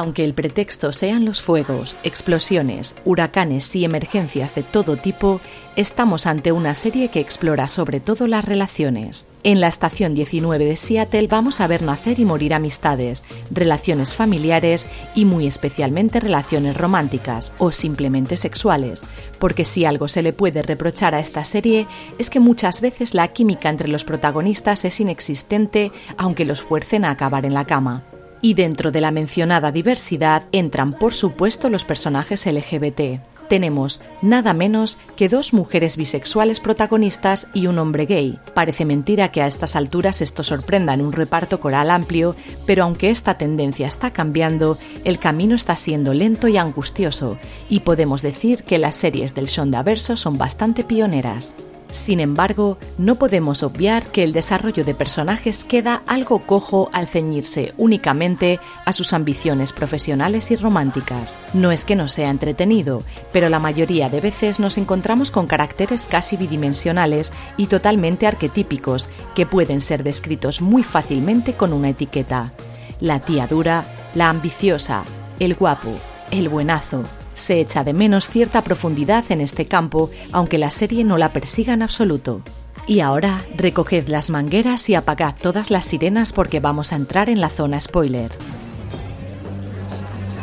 Aunque 0.00 0.24
el 0.24 0.32
pretexto 0.32 0.92
sean 0.92 1.26
los 1.26 1.42
fuegos, 1.42 1.98
explosiones, 2.04 2.96
huracanes 3.04 3.76
y 3.76 3.84
emergencias 3.84 4.54
de 4.54 4.62
todo 4.62 4.96
tipo, 4.96 5.42
estamos 5.76 6.24
ante 6.24 6.52
una 6.52 6.74
serie 6.74 7.08
que 7.08 7.20
explora 7.20 7.68
sobre 7.68 8.00
todo 8.00 8.26
las 8.26 8.46
relaciones. 8.46 9.26
En 9.44 9.60
la 9.60 9.68
estación 9.68 10.14
19 10.14 10.64
de 10.64 10.76
Seattle 10.76 11.26
vamos 11.26 11.60
a 11.60 11.66
ver 11.66 11.82
nacer 11.82 12.18
y 12.18 12.24
morir 12.24 12.54
amistades, 12.54 13.26
relaciones 13.50 14.14
familiares 14.14 14.86
y 15.14 15.26
muy 15.26 15.46
especialmente 15.46 16.18
relaciones 16.18 16.78
románticas 16.78 17.52
o 17.58 17.70
simplemente 17.70 18.38
sexuales, 18.38 19.02
porque 19.38 19.66
si 19.66 19.84
algo 19.84 20.08
se 20.08 20.22
le 20.22 20.32
puede 20.32 20.62
reprochar 20.62 21.14
a 21.14 21.20
esta 21.20 21.44
serie 21.44 21.86
es 22.18 22.30
que 22.30 22.40
muchas 22.40 22.80
veces 22.80 23.12
la 23.12 23.28
química 23.28 23.68
entre 23.68 23.88
los 23.88 24.04
protagonistas 24.04 24.86
es 24.86 24.98
inexistente 24.98 25.92
aunque 26.16 26.46
los 26.46 26.62
fuercen 26.62 27.04
a 27.04 27.10
acabar 27.10 27.44
en 27.44 27.52
la 27.52 27.66
cama. 27.66 28.09
Y 28.42 28.54
dentro 28.54 28.90
de 28.90 29.00
la 29.00 29.10
mencionada 29.10 29.70
diversidad 29.72 30.44
entran, 30.52 30.92
por 30.92 31.12
supuesto, 31.12 31.68
los 31.68 31.84
personajes 31.84 32.46
LGBT. 32.46 33.20
Tenemos 33.50 34.00
nada 34.22 34.54
menos 34.54 34.96
que 35.16 35.28
dos 35.28 35.52
mujeres 35.52 35.96
bisexuales 35.96 36.60
protagonistas 36.60 37.48
y 37.52 37.66
un 37.66 37.80
hombre 37.80 38.06
gay. 38.06 38.38
Parece 38.54 38.84
mentira 38.84 39.32
que 39.32 39.42
a 39.42 39.48
estas 39.48 39.74
alturas 39.74 40.22
esto 40.22 40.44
sorprenda 40.44 40.94
en 40.94 41.00
un 41.00 41.12
reparto 41.12 41.58
coral 41.58 41.90
amplio, 41.90 42.36
pero 42.64 42.84
aunque 42.84 43.10
esta 43.10 43.36
tendencia 43.38 43.88
está 43.88 44.12
cambiando, 44.12 44.78
el 45.04 45.18
camino 45.18 45.56
está 45.56 45.74
siendo 45.74 46.14
lento 46.14 46.46
y 46.46 46.58
angustioso, 46.58 47.38
y 47.68 47.80
podemos 47.80 48.22
decir 48.22 48.62
que 48.62 48.78
las 48.78 48.94
series 48.94 49.34
del 49.34 49.46
Shondaverso 49.46 50.16
son 50.16 50.38
bastante 50.38 50.84
pioneras. 50.84 51.52
Sin 51.90 52.20
embargo, 52.20 52.78
no 52.98 53.16
podemos 53.16 53.62
obviar 53.62 54.06
que 54.06 54.22
el 54.22 54.32
desarrollo 54.32 54.84
de 54.84 54.94
personajes 54.94 55.64
queda 55.64 56.02
algo 56.06 56.46
cojo 56.46 56.88
al 56.92 57.08
ceñirse 57.08 57.74
únicamente 57.78 58.60
a 58.84 58.92
sus 58.92 59.12
ambiciones 59.12 59.72
profesionales 59.72 60.50
y 60.50 60.56
románticas. 60.56 61.38
No 61.52 61.72
es 61.72 61.84
que 61.84 61.96
no 61.96 62.06
sea 62.06 62.30
entretenido, 62.30 63.02
pero 63.32 63.48
la 63.48 63.58
mayoría 63.58 64.08
de 64.08 64.20
veces 64.20 64.60
nos 64.60 64.78
encontramos 64.78 65.30
con 65.30 65.46
caracteres 65.46 66.06
casi 66.06 66.36
bidimensionales 66.36 67.32
y 67.56 67.66
totalmente 67.66 68.26
arquetípicos 68.26 69.08
que 69.34 69.46
pueden 69.46 69.80
ser 69.80 70.04
descritos 70.04 70.60
muy 70.60 70.84
fácilmente 70.84 71.54
con 71.54 71.72
una 71.72 71.88
etiqueta. 71.88 72.52
La 73.00 73.18
tía 73.18 73.46
dura, 73.48 73.84
la 74.14 74.28
ambiciosa, 74.28 75.02
el 75.40 75.54
guapo, 75.54 75.92
el 76.30 76.48
buenazo, 76.48 77.02
se 77.40 77.60
echa 77.60 77.84
de 77.84 77.92
menos 77.92 78.28
cierta 78.28 78.62
profundidad 78.62 79.24
en 79.30 79.40
este 79.40 79.66
campo, 79.66 80.10
aunque 80.32 80.58
la 80.58 80.70
serie 80.70 81.04
no 81.04 81.18
la 81.18 81.30
persiga 81.30 81.74
en 81.74 81.82
absoluto. 81.82 82.42
Y 82.86 83.00
ahora, 83.00 83.42
recoged 83.56 84.08
las 84.08 84.30
mangueras 84.30 84.88
y 84.88 84.94
apagad 84.94 85.34
todas 85.40 85.70
las 85.70 85.84
sirenas 85.84 86.32
porque 86.32 86.60
vamos 86.60 86.92
a 86.92 86.96
entrar 86.96 87.28
en 87.28 87.40
la 87.40 87.48
zona 87.48 87.80
spoiler. 87.80 88.30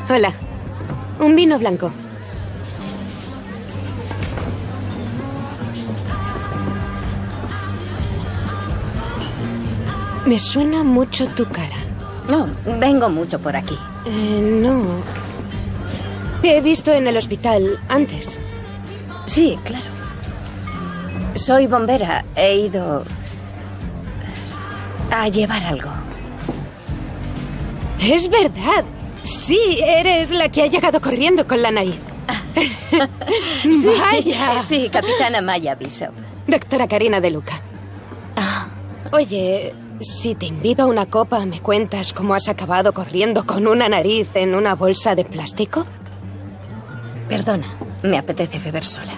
Hola. 0.09 0.33
Un 1.19 1.35
vino 1.35 1.57
blanco. 1.59 1.91
Me 10.25 10.39
suena 10.39 10.83
mucho 10.83 11.27
tu 11.29 11.45
cara. 11.45 11.75
No, 12.29 12.47
vengo 12.79 13.09
mucho 13.09 13.39
por 13.39 13.55
aquí. 13.55 13.77
Eh, 14.05 14.59
no. 14.61 15.26
He 16.49 16.61
visto 16.61 16.93
en 16.93 17.07
el 17.07 17.17
hospital 17.17 17.79
antes. 17.89 18.39
Sí, 19.25 19.57
claro. 19.63 19.85
Soy 21.35 21.67
bombera. 21.67 22.23
He 22.35 22.55
ido 22.55 23.03
a 25.11 25.27
llevar 25.29 25.63
algo. 25.63 25.89
Es 28.01 28.29
verdad. 28.29 28.83
Sí, 29.23 29.79
eres 29.83 30.31
la 30.31 30.49
que 30.49 30.63
ha 30.63 30.67
llegado 30.67 31.01
corriendo 31.01 31.45
con 31.45 31.61
la 31.61 31.71
nariz. 31.71 31.99
Sí, 33.63 33.89
Vaya. 33.99 34.61
Sí, 34.61 34.89
capitana 34.89 35.41
Maya 35.41 35.75
Bishop. 35.75 36.11
Doctora 36.47 36.87
Karina 36.87 37.19
de 37.19 37.29
Luca. 37.31 37.61
Ah, 38.37 38.67
Oye, 39.11 39.73
si 39.99 40.33
te 40.35 40.45
invito 40.45 40.83
a 40.83 40.85
una 40.85 41.05
copa, 41.05 41.45
¿me 41.45 41.59
cuentas 41.59 42.13
cómo 42.13 42.33
has 42.33 42.47
acabado 42.47 42.93
corriendo 42.93 43.45
con 43.45 43.67
una 43.67 43.89
nariz 43.89 44.29
en 44.35 44.55
una 44.55 44.75
bolsa 44.75 45.13
de 45.15 45.25
plástico? 45.25 45.85
Perdona, 47.27 47.67
me 48.03 48.17
apetece 48.17 48.59
beber 48.59 48.83
sola. 48.83 49.13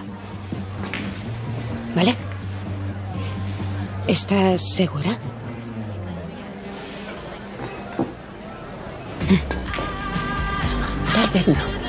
¿Vale? 1.94 2.16
¿Estás 4.06 4.74
segura? 4.74 5.18
Tal 11.14 11.30
vez 11.30 11.48
no. 11.48 11.80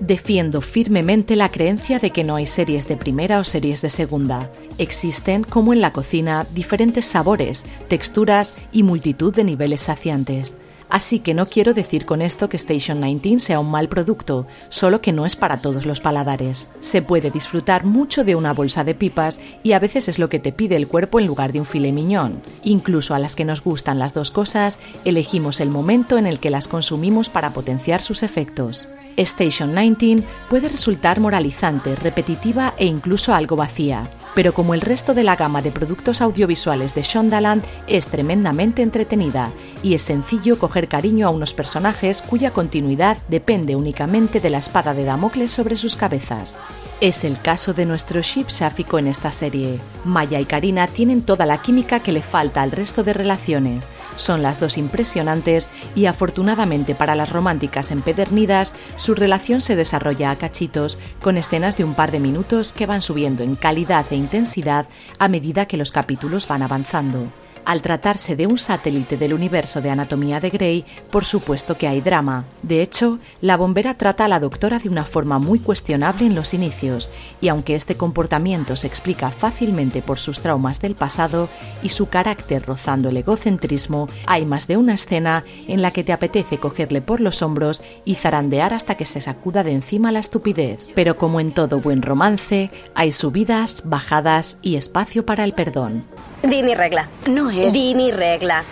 Defiendo 0.00 0.60
firmemente 0.60 1.36
la 1.36 1.48
creencia 1.48 1.98
de 1.98 2.10
que 2.10 2.24
no 2.24 2.36
hay 2.36 2.46
series 2.46 2.88
de 2.88 2.96
primera 2.96 3.38
o 3.38 3.44
series 3.44 3.80
de 3.82 3.88
segunda. 3.88 4.50
Existen, 4.78 5.44
como 5.44 5.72
en 5.72 5.80
la 5.80 5.92
cocina, 5.92 6.44
diferentes 6.52 7.06
sabores, 7.06 7.64
texturas 7.88 8.56
y 8.72 8.82
multitud 8.82 9.34
de 9.34 9.44
niveles 9.44 9.82
saciantes. 9.82 10.56
Así 10.92 11.20
que 11.20 11.32
no 11.32 11.46
quiero 11.46 11.72
decir 11.72 12.04
con 12.04 12.20
esto 12.20 12.50
que 12.50 12.58
Station 12.58 13.00
19 13.00 13.40
sea 13.40 13.60
un 13.60 13.70
mal 13.70 13.88
producto, 13.88 14.46
solo 14.68 15.00
que 15.00 15.10
no 15.10 15.24
es 15.24 15.36
para 15.36 15.56
todos 15.56 15.86
los 15.86 16.00
paladares. 16.00 16.68
Se 16.80 17.00
puede 17.00 17.30
disfrutar 17.30 17.86
mucho 17.86 18.24
de 18.24 18.36
una 18.36 18.52
bolsa 18.52 18.84
de 18.84 18.94
pipas 18.94 19.40
y 19.62 19.72
a 19.72 19.78
veces 19.78 20.08
es 20.08 20.18
lo 20.18 20.28
que 20.28 20.38
te 20.38 20.52
pide 20.52 20.76
el 20.76 20.86
cuerpo 20.86 21.18
en 21.18 21.26
lugar 21.26 21.50
de 21.50 21.60
un 21.60 21.64
filet 21.64 21.94
mignon. 21.94 22.38
Incluso 22.62 23.14
a 23.14 23.18
las 23.18 23.36
que 23.36 23.46
nos 23.46 23.64
gustan 23.64 23.98
las 23.98 24.12
dos 24.12 24.30
cosas, 24.30 24.78
elegimos 25.06 25.60
el 25.60 25.70
momento 25.70 26.18
en 26.18 26.26
el 26.26 26.38
que 26.38 26.50
las 26.50 26.68
consumimos 26.68 27.30
para 27.30 27.54
potenciar 27.54 28.02
sus 28.02 28.22
efectos. 28.22 28.90
Station 29.16 29.74
19 29.74 30.22
puede 30.50 30.68
resultar 30.68 31.20
moralizante, 31.20 31.96
repetitiva 31.96 32.74
e 32.76 32.84
incluso 32.84 33.32
algo 33.32 33.56
vacía, 33.56 34.10
pero 34.34 34.54
como 34.54 34.74
el 34.74 34.80
resto 34.80 35.14
de 35.14 35.24
la 35.24 35.36
gama 35.36 35.62
de 35.62 35.70
productos 35.70 36.20
audiovisuales 36.20 36.94
de 36.94 37.02
Shondaland 37.02 37.64
es 37.86 38.08
tremendamente 38.08 38.82
entretenida 38.82 39.50
y 39.82 39.94
es 39.94 40.02
sencillo 40.02 40.58
coger 40.58 40.88
cariño 40.88 41.26
a 41.26 41.30
unos 41.30 41.54
personajes 41.54 42.22
cuya 42.22 42.52
continuidad 42.52 43.16
depende 43.28 43.76
únicamente 43.76 44.40
de 44.40 44.50
la 44.50 44.58
espada 44.58 44.94
de 44.94 45.04
Damocles 45.04 45.52
sobre 45.52 45.76
sus 45.76 45.96
cabezas. 45.96 46.58
Es 47.02 47.24
el 47.24 47.40
caso 47.40 47.74
de 47.74 47.84
nuestro 47.84 48.20
ship 48.20 48.48
sáfico 48.48 48.96
en 48.96 49.08
esta 49.08 49.32
serie. 49.32 49.80
Maya 50.04 50.38
y 50.38 50.44
Karina 50.44 50.86
tienen 50.86 51.22
toda 51.22 51.46
la 51.46 51.60
química 51.60 51.98
que 51.98 52.12
le 52.12 52.22
falta 52.22 52.62
al 52.62 52.70
resto 52.70 53.02
de 53.02 53.12
relaciones. 53.12 53.88
Son 54.14 54.40
las 54.40 54.60
dos 54.60 54.78
impresionantes 54.78 55.68
y 55.96 56.06
afortunadamente 56.06 56.94
para 56.94 57.16
las 57.16 57.28
románticas 57.28 57.90
empedernidas, 57.90 58.72
su 58.94 59.16
relación 59.16 59.62
se 59.62 59.74
desarrolla 59.74 60.30
a 60.30 60.36
cachitos, 60.36 60.96
con 61.20 61.38
escenas 61.38 61.76
de 61.76 61.82
un 61.82 61.94
par 61.94 62.12
de 62.12 62.20
minutos 62.20 62.72
que 62.72 62.86
van 62.86 63.02
subiendo 63.02 63.42
en 63.42 63.56
calidad 63.56 64.06
e 64.10 64.14
intensidad 64.14 64.86
a 65.18 65.26
medida 65.26 65.66
que 65.66 65.78
los 65.78 65.90
capítulos 65.90 66.46
van 66.46 66.62
avanzando. 66.62 67.32
Al 67.64 67.80
tratarse 67.80 68.34
de 68.34 68.46
un 68.46 68.58
satélite 68.58 69.16
del 69.16 69.32
universo 69.32 69.80
de 69.80 69.90
Anatomía 69.90 70.40
de 70.40 70.50
Grey, 70.50 70.84
por 71.10 71.24
supuesto 71.24 71.76
que 71.76 71.86
hay 71.86 72.00
drama. 72.00 72.44
De 72.62 72.82
hecho, 72.82 73.20
la 73.40 73.56
bombera 73.56 73.96
trata 73.96 74.24
a 74.24 74.28
la 74.28 74.40
doctora 74.40 74.80
de 74.80 74.88
una 74.88 75.04
forma 75.04 75.38
muy 75.38 75.60
cuestionable 75.60 76.26
en 76.26 76.34
los 76.34 76.54
inicios, 76.54 77.10
y 77.40 77.48
aunque 77.48 77.76
este 77.76 77.96
comportamiento 77.96 78.74
se 78.74 78.88
explica 78.88 79.30
fácilmente 79.30 80.02
por 80.02 80.18
sus 80.18 80.40
traumas 80.40 80.80
del 80.80 80.96
pasado 80.96 81.48
y 81.82 81.90
su 81.90 82.06
carácter 82.06 82.64
rozando 82.66 83.10
el 83.10 83.16
egocentrismo, 83.16 84.08
hay 84.26 84.44
más 84.44 84.66
de 84.66 84.76
una 84.76 84.94
escena 84.94 85.44
en 85.68 85.82
la 85.82 85.92
que 85.92 86.02
te 86.02 86.12
apetece 86.12 86.58
cogerle 86.58 87.00
por 87.00 87.20
los 87.20 87.42
hombros 87.42 87.82
y 88.04 88.16
zarandear 88.16 88.74
hasta 88.74 88.96
que 88.96 89.04
se 89.04 89.20
sacuda 89.20 89.62
de 89.62 89.72
encima 89.72 90.10
la 90.10 90.18
estupidez. 90.18 90.90
Pero 90.94 91.16
como 91.16 91.38
en 91.38 91.52
todo 91.52 91.78
buen 91.78 92.02
romance, 92.02 92.70
hay 92.94 93.12
subidas, 93.12 93.82
bajadas 93.84 94.58
y 94.62 94.74
espacio 94.74 95.24
para 95.24 95.44
el 95.44 95.52
perdón. 95.52 96.02
Di 96.42 96.62
mi 96.62 96.74
regla. 96.74 97.08
No 97.26 97.50
es. 97.50 97.72
Di 97.72 97.94
mi 97.94 98.10
regla. 98.10 98.64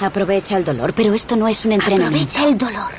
Aprovecha 0.00 0.56
el 0.56 0.64
dolor, 0.64 0.92
pero 0.92 1.14
esto 1.14 1.36
no 1.36 1.46
es 1.46 1.64
un 1.64 1.72
entrenamiento. 1.72 2.38
Aprovecha 2.38 2.48
el 2.48 2.58
dolor. 2.58 2.92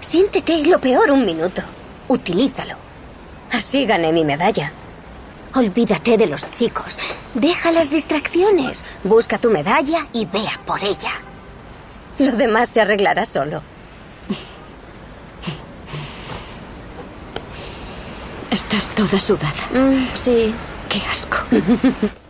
Siéntete 0.00 0.64
lo 0.64 0.80
peor 0.80 1.10
un 1.10 1.24
minuto. 1.24 1.62
Utilízalo. 2.08 2.74
Así 3.52 3.86
gané 3.86 4.12
mi 4.12 4.24
medalla. 4.24 4.72
Olvídate 5.54 6.18
de 6.18 6.26
los 6.26 6.50
chicos. 6.50 6.98
Deja 7.34 7.70
las 7.70 7.88
distracciones. 7.88 8.84
Busca 9.04 9.38
tu 9.38 9.50
medalla 9.50 10.08
y 10.12 10.26
vea 10.26 10.60
por 10.66 10.82
ella. 10.82 11.12
Lo 12.18 12.32
demás 12.32 12.68
se 12.68 12.80
arreglará 12.80 13.24
solo. 13.24 13.62
Estás 18.50 18.88
toda 18.94 19.18
sudada. 19.18 19.68
Mm, 19.72 20.06
sí. 20.14 20.54
Qué 20.88 21.00
asco. 21.10 21.38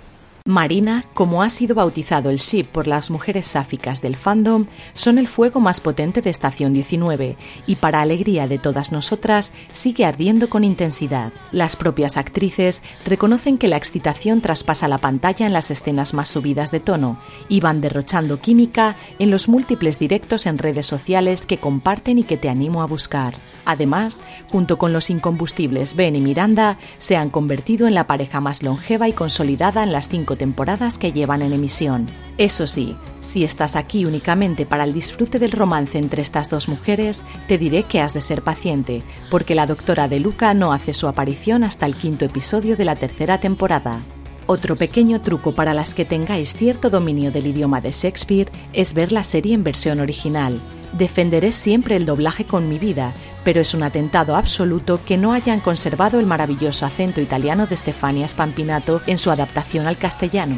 Marina, 0.47 1.05
como 1.13 1.43
ha 1.43 1.51
sido 1.51 1.75
bautizado 1.75 2.31
el 2.31 2.37
ship 2.37 2.67
por 2.67 2.87
las 2.87 3.11
mujeres 3.11 3.49
sáficas 3.49 4.01
del 4.01 4.15
fandom, 4.15 4.67
son 4.93 5.19
el 5.19 5.27
fuego 5.27 5.59
más 5.59 5.81
potente 5.81 6.23
de 6.23 6.31
Estación 6.31 6.73
19 6.73 7.37
y 7.67 7.75
para 7.75 8.01
alegría 8.01 8.47
de 8.47 8.59
todas 8.59 8.93
nosotras 8.93 9.53
sigue 9.73 10.05
ardiendo 10.05 10.49
con 10.49 10.63
intensidad. 10.63 11.33
Las 11.51 11.75
propias 11.75 12.17
actrices 12.17 12.85
reconocen 13.05 13.59
que 13.59 13.67
la 13.67 13.77
excitación 13.77 14.41
traspasa 14.41 14.87
la 14.87 14.99
pantalla 14.99 15.47
en 15.47 15.53
las 15.53 15.73
escenas 15.73 16.15
más 16.15 16.29
subidas 16.29 16.71
de 16.71 16.79
tono 16.79 17.19
y 17.49 17.59
van 17.59 17.81
derrochando 17.81 18.41
química 18.41 18.95
en 19.19 19.33
los 19.33 19.49
múltiples 19.49 19.99
directos 19.99 20.47
en 20.47 20.59
redes 20.59 20.87
sociales 20.87 21.45
que 21.45 21.59
comparten 21.59 22.21
y 22.21 22.23
que 22.23 22.37
te 22.37 22.49
animo 22.49 22.83
a 22.83 22.87
buscar. 22.87 23.35
Además, 23.65 24.23
junto 24.49 24.79
con 24.79 24.93
los 24.93 25.11
incombustibles 25.11 25.97
Ben 25.97 26.15
y 26.15 26.21
Miranda, 26.21 26.79
se 26.99 27.17
han 27.17 27.31
convertido 27.31 27.89
en 27.89 27.95
la 27.95 28.07
pareja 28.07 28.41
más 28.41 28.63
longeva 28.63 29.09
y 29.09 29.13
consolidada 29.13 29.83
en 29.83 29.91
las 29.91 30.09
cinco 30.09 30.36
temporadas 30.37 30.99
que 30.99 31.13
llevan 31.13 31.43
en 31.43 31.53
emisión. 31.53 32.07
Eso 32.39 32.67
sí, 32.67 32.97
si 33.21 33.45
estás 33.45 33.75
aquí 33.75 34.05
únicamente 34.05 34.67
para 34.67 34.85
el 34.85 34.93
disfrute 34.93 35.39
del 35.39 35.53
romance 35.53 35.99
entre 35.99 36.23
estas 36.23 36.49
dos 36.51 36.69
mujeres, 36.69 37.25
te 37.49 37.59
diré 37.59 37.83
que 37.83 38.01
has 38.01 38.15
de 38.15 38.21
ser 38.21 38.43
paciente, 38.43 39.03
porque 39.31 39.55
la 39.55 39.67
doctora 39.67 40.07
de 40.09 40.21
Luca 40.21 40.55
no 40.55 40.73
hace 40.73 40.95
su 40.95 41.09
aparición 41.09 41.65
hasta 41.65 41.87
el 41.87 41.97
quinto 41.97 42.25
episodio 42.25 42.77
de 42.77 42.85
la 42.85 42.97
tercera 42.97 43.39
temporada. 43.39 44.01
Otro 44.49 44.77
pequeño 44.77 45.21
truco 45.21 45.57
para 45.57 45.75
las 45.75 45.95
que 45.95 46.05
tengáis 46.05 46.55
cierto 46.55 46.89
dominio 46.89 47.33
del 47.33 47.49
idioma 47.49 47.81
de 47.81 47.91
Shakespeare 47.91 48.53
es 48.73 48.95
ver 48.95 49.11
la 49.11 49.25
serie 49.25 49.55
en 49.55 49.65
versión 49.65 49.99
original. 49.99 50.61
Defenderé 50.93 51.51
siempre 51.51 51.97
el 51.97 52.07
doblaje 52.07 52.45
con 52.45 52.69
mi 52.69 52.79
vida, 52.79 53.13
pero 53.47 53.61
es 53.61 53.75
un 53.75 53.85
atentado 53.85 54.35
absoluto 54.35 54.99
que 55.07 55.17
no 55.17 55.33
hayan 55.33 55.61
conservado 55.61 56.19
el 56.19 56.27
maravilloso 56.27 56.85
acento 56.85 57.21
italiano 57.21 57.69
de 57.69 57.77
Stefania 57.77 58.27
Spampinato 58.27 59.03
en 59.07 59.19
su 59.19 59.31
adaptación 59.31 59.87
al 59.87 59.99
castellano. 59.99 60.57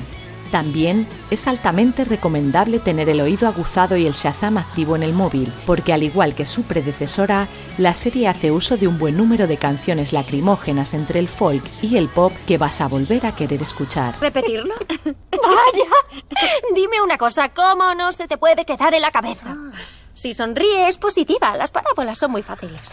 También 0.50 1.06
es 1.30 1.46
altamente 1.46 2.06
recomendable 2.06 2.78
tener 2.78 3.10
el 3.10 3.20
oído 3.20 3.46
aguzado 3.46 3.98
y 3.98 4.06
el 4.06 4.14
Shazam 4.14 4.56
activo 4.56 4.96
en 4.96 5.02
el 5.02 5.12
móvil, 5.12 5.52
porque 5.66 5.92
al 5.92 6.02
igual 6.02 6.34
que 6.34 6.46
su 6.46 6.62
predecesora, 6.62 7.46
la 7.76 7.92
serie 7.92 8.26
hace 8.26 8.50
uso 8.50 8.78
de 8.78 8.88
un 8.88 8.98
buen 8.98 9.18
número 9.18 9.46
de 9.46 9.58
canciones 9.58 10.14
lacrimógenas 10.14 10.94
entre 10.94 11.20
el 11.20 11.28
folk 11.28 11.62
y 11.82 11.98
el 11.98 12.08
pop 12.08 12.32
que 12.46 12.56
vas 12.56 12.80
a 12.80 12.88
volver 12.88 13.26
a 13.26 13.36
querer 13.36 13.60
escuchar. 13.60 14.14
¿Repetirlo? 14.18 14.74
¡Vaya! 15.04 16.32
Dime 16.74 17.02
una 17.02 17.18
cosa, 17.18 17.50
¿cómo 17.50 17.94
no 17.94 18.14
se 18.14 18.26
te 18.26 18.38
puede 18.38 18.64
quedar 18.64 18.94
en 18.94 19.02
la 19.02 19.10
cabeza? 19.10 19.54
Si 20.18 20.34
sonríe 20.34 20.88
es 20.88 20.98
positiva, 20.98 21.54
las 21.56 21.70
parábolas 21.70 22.18
son 22.18 22.32
muy 22.32 22.42
fáciles. 22.42 22.92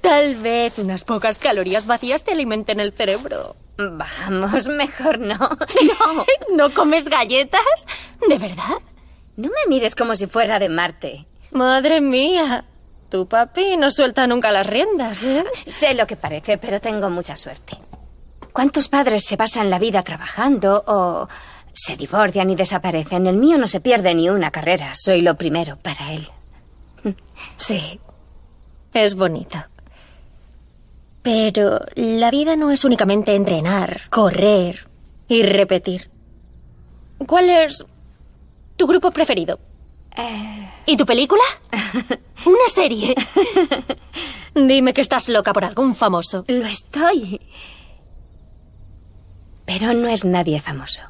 Tal 0.00 0.34
vez 0.36 0.78
unas 0.78 1.04
pocas 1.04 1.38
calorías 1.38 1.86
vacías 1.86 2.24
te 2.24 2.32
alimenten 2.32 2.80
el 2.80 2.94
cerebro. 2.94 3.54
Vamos, 3.76 4.66
mejor 4.68 5.18
no. 5.18 5.36
No, 5.36 6.24
¿no 6.56 6.72
comes 6.72 7.10
galletas? 7.10 7.60
¿De 8.26 8.38
verdad? 8.38 8.78
No 9.36 9.48
me 9.48 9.68
mires 9.68 9.94
como 9.94 10.16
si 10.16 10.26
fuera 10.26 10.58
de 10.58 10.70
Marte. 10.70 11.26
Madre 11.50 12.00
mía. 12.00 12.64
Tu 13.10 13.28
papi 13.28 13.76
no 13.76 13.90
suelta 13.90 14.26
nunca 14.26 14.50
las 14.50 14.66
riendas, 14.66 15.22
¿eh? 15.22 15.44
Sé 15.66 15.92
lo 15.92 16.06
que 16.06 16.16
parece, 16.16 16.56
pero 16.56 16.80
tengo 16.80 17.10
mucha 17.10 17.36
suerte. 17.36 17.76
¿Cuántos 18.54 18.88
padres 18.88 19.26
se 19.26 19.36
pasan 19.36 19.68
la 19.68 19.78
vida 19.78 20.02
trabajando 20.02 20.82
o 20.86 21.28
se 21.72 21.96
divorcian 21.96 22.50
y 22.50 22.56
desaparecen? 22.56 23.26
El 23.26 23.36
mío 23.36 23.58
no 23.58 23.66
se 23.66 23.80
pierde 23.80 24.14
ni 24.14 24.28
una 24.28 24.50
carrera. 24.50 24.94
Soy 24.94 25.22
lo 25.22 25.36
primero 25.36 25.76
para 25.76 26.12
él. 26.12 26.28
Sí, 27.56 27.98
es 28.92 29.14
bonito. 29.14 29.58
Pero 31.22 31.80
la 31.94 32.30
vida 32.30 32.56
no 32.56 32.70
es 32.70 32.84
únicamente 32.84 33.34
entrenar, 33.34 34.02
correr 34.10 34.88
y 35.28 35.42
repetir. 35.42 36.10
¿Cuál 37.26 37.50
es 37.50 37.84
tu 38.76 38.86
grupo 38.86 39.10
preferido? 39.10 39.58
¿Y 40.86 40.96
tu 40.96 41.06
película? 41.06 41.42
Una 42.46 42.68
serie. 42.68 43.14
Dime 44.54 44.92
que 44.92 45.00
estás 45.00 45.28
loca 45.28 45.52
por 45.52 45.64
algún 45.64 45.94
famoso. 45.94 46.44
Lo 46.48 46.66
estoy. 46.66 47.40
Pero 49.64 49.94
no 49.94 50.08
es 50.08 50.24
nadie 50.24 50.60
famoso. 50.60 51.02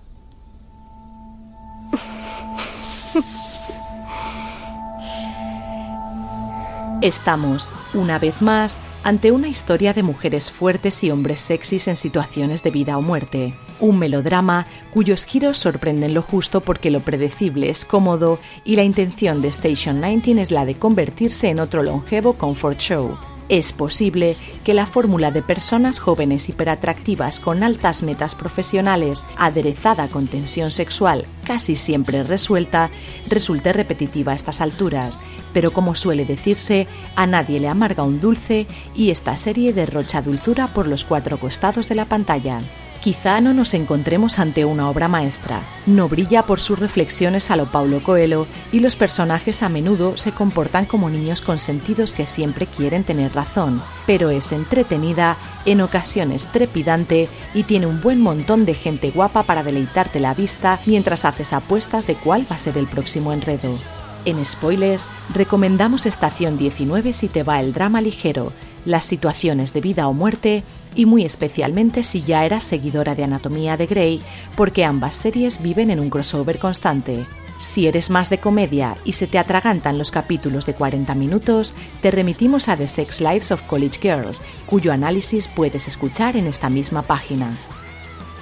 Estamos, 7.03 7.71
una 7.95 8.19
vez 8.19 8.43
más, 8.43 8.77
ante 9.05 9.33
una 9.33 9.49
historia 9.49 9.95
de 9.95 10.03
mujeres 10.03 10.51
fuertes 10.51 11.03
y 11.03 11.11
hombres 11.11 11.41
sexys 11.41 11.89
en 11.89 11.97
situaciones 11.97 12.63
de 12.63 12.71
vida 12.71 12.99
o 12.99 13.03
muerte. 13.03 13.55
Un 13.81 13.99
melodrama 13.99 14.67
cuyos 14.93 15.25
giros 15.25 15.57
sorprenden 15.57 16.13
lo 16.13 16.21
justo 16.21 16.61
porque 16.61 16.91
lo 16.91 17.01
predecible 17.01 17.71
es 17.71 17.87
cómodo 17.87 18.39
y 18.67 18.77
la 18.77 18.85
intención 18.85 19.41
de 19.41 19.49
Station 19.49 20.03
19 20.03 20.43
es 20.43 20.51
la 20.51 20.67
de 20.67 20.75
convertirse 20.75 21.49
en 21.49 21.61
otro 21.61 21.83
longevo 21.83 22.35
comfort 22.35 22.79
show. 22.79 23.17
Es 23.51 23.73
posible 23.73 24.37
que 24.63 24.75
la 24.75 24.87
fórmula 24.87 25.33
de 25.33 25.43
personas 25.43 25.99
jóvenes 25.99 26.49
hiperatractivas 26.49 27.41
con 27.41 27.65
altas 27.65 28.05
metas 28.05 28.37
profesionales, 28.37 29.27
aderezada 29.37 30.07
con 30.07 30.29
tensión 30.29 30.71
sexual 30.71 31.25
casi 31.45 31.75
siempre 31.75 32.23
resuelta, 32.23 32.91
resulte 33.29 33.73
repetitiva 33.73 34.31
a 34.31 34.37
estas 34.37 34.61
alturas, 34.61 35.19
pero 35.53 35.73
como 35.73 35.97
suele 35.97 36.25
decirse, 36.25 36.87
a 37.17 37.27
nadie 37.27 37.59
le 37.59 37.67
amarga 37.67 38.05
un 38.05 38.21
dulce 38.21 38.69
y 38.95 39.11
esta 39.11 39.37
serie 39.37 39.73
derrocha 39.73 40.23
dulzura 40.23 40.69
por 40.69 40.87
los 40.87 41.05
cuatro 41.05 41.37
costados 41.41 41.89
de 41.89 41.97
la 41.97 42.05
pantalla. 42.05 42.61
Quizá 43.01 43.41
no 43.41 43.55
nos 43.55 43.73
encontremos 43.73 44.39
ante 44.39 44.67
una 44.67 44.91
obra 44.91 45.09
maestra. 45.09 45.63
No 45.87 46.07
brilla 46.07 46.43
por 46.43 46.61
sus 46.61 46.79
reflexiones 46.79 47.51
a 47.51 47.57
lo 47.57 47.65
Paulo 47.65 48.03
Coelho 48.03 48.47
y 48.73 48.81
los 48.81 48.95
personajes 48.97 49.63
a 49.63 49.71
menudo 49.71 50.19
se 50.19 50.33
comportan 50.33 50.85
como 50.85 51.09
niños 51.09 51.41
consentidos 51.41 52.13
que 52.13 52.27
siempre 52.27 52.67
quieren 52.67 53.03
tener 53.03 53.35
razón, 53.35 53.81
pero 54.07 54.29
es 54.29 54.53
entretenida, 54.53 55.39
en 55.65 55.81
ocasiones 55.81 56.45
trepidante 56.53 57.31
y 57.55 57.63
tiene 57.63 57.87
un 57.87 58.03
buen 58.03 58.21
montón 58.21 58.67
de 58.67 58.75
gente 58.75 59.11
guapa 59.11 59.45
para 59.45 59.63
deleitarte 59.63 60.21
la 60.21 60.35
vista 60.35 60.79
mientras 60.85 61.25
haces 61.25 61.55
apuestas 61.55 62.07
de 62.07 62.17
cuál 62.17 62.45
va 62.51 62.57
a 62.57 62.59
ser 62.59 62.77
el 62.77 62.87
próximo 62.87 63.33
enredo. 63.33 63.79
En 64.27 64.45
spoilers, 64.45 65.09
recomendamos 65.33 66.05
Estación 66.05 66.59
19 66.59 67.15
si 67.15 67.29
te 67.29 67.45
va 67.45 67.61
el 67.61 67.73
drama 67.73 68.03
ligero, 68.03 68.53
las 68.85 69.07
situaciones 69.07 69.73
de 69.73 69.81
vida 69.81 70.07
o 70.09 70.13
muerte 70.13 70.65
y 70.95 71.07
muy 71.07 71.25
especialmente 71.25 72.03
si 72.03 72.23
ya 72.23 72.45
eras 72.45 72.65
seguidora 72.65 73.15
de 73.15 73.25
Anatomía 73.25 73.77
de 73.77 73.87
Grey, 73.87 74.23
porque 74.57 74.85
ambas 74.85 75.15
series 75.15 75.63
viven 75.63 75.91
en 75.91 76.01
un 76.01 76.11
crossover 76.11 76.59
constante. 76.59 77.27
Si 77.59 77.87
eres 77.87 78.09
más 78.09 78.31
de 78.31 78.39
comedia 78.39 78.97
y 79.05 79.13
se 79.13 79.27
te 79.27 79.39
atragantan 79.39 79.99
los 79.99 80.11
capítulos 80.11 80.65
de 80.65 80.73
40 80.75 81.15
minutos, 81.15 81.75
te 82.01 82.11
remitimos 82.11 82.69
a 82.69 82.77
The 82.77 82.89
Sex 82.89 83.21
Lives 83.21 83.51
of 83.51 83.63
College 83.65 84.01
Girls, 84.01 84.43
cuyo 84.65 84.93
análisis 84.93 85.47
puedes 85.47 85.87
escuchar 85.87 86.39
en 86.39 86.47
esta 86.47 86.71
misma 86.71 87.03
página. 87.03 87.59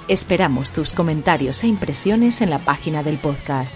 Esperamos 0.07 0.71
tus 0.71 0.93
comentarios 0.93 1.63
e 1.63 1.67
impresiones 1.67 2.41
en 2.41 2.49
la 2.49 2.59
página 2.59 3.03
del 3.03 3.17
podcast. 3.17 3.75